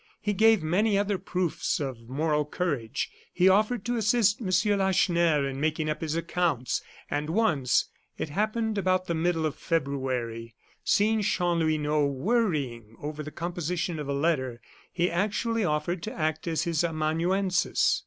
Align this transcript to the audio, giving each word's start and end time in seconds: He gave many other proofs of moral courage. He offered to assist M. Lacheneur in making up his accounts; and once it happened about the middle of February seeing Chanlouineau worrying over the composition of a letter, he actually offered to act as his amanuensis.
He 0.19 0.33
gave 0.33 0.63
many 0.63 0.97
other 0.97 1.19
proofs 1.19 1.79
of 1.79 2.09
moral 2.09 2.43
courage. 2.43 3.11
He 3.31 3.47
offered 3.47 3.85
to 3.85 3.97
assist 3.97 4.41
M. 4.41 4.49
Lacheneur 4.79 5.45
in 5.47 5.61
making 5.61 5.91
up 5.91 6.01
his 6.01 6.15
accounts; 6.15 6.81
and 7.11 7.29
once 7.29 7.85
it 8.17 8.29
happened 8.29 8.79
about 8.79 9.05
the 9.05 9.13
middle 9.13 9.45
of 9.45 9.53
February 9.55 10.55
seeing 10.83 11.21
Chanlouineau 11.21 12.07
worrying 12.07 12.95
over 12.99 13.21
the 13.21 13.29
composition 13.29 13.99
of 13.99 14.09
a 14.09 14.13
letter, 14.13 14.59
he 14.91 15.07
actually 15.07 15.63
offered 15.63 16.01
to 16.01 16.11
act 16.13 16.47
as 16.47 16.63
his 16.63 16.83
amanuensis. 16.83 17.99